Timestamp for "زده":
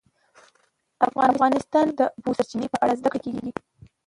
2.99-3.09